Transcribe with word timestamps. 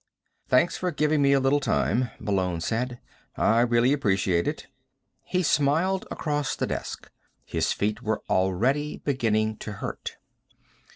"Thanks 0.47 0.77
for 0.77 0.89
giving 0.89 1.21
me 1.21 1.31
a 1.31 1.39
little 1.39 1.59
time," 1.59 2.09
Malone 2.17 2.59
said. 2.59 2.99
"I 3.37 3.59
really 3.61 3.93
appreciate 3.93 4.47
it." 4.47 4.65
He 5.25 5.43
smiled 5.43 6.07
across 6.09 6.55
the 6.55 6.65
desk. 6.65 7.11
His 7.45 7.71
feet 7.71 8.01
were 8.01 8.23
already 8.27 8.97
beginning 8.97 9.57
to 9.57 9.73
hurt. 9.73 10.15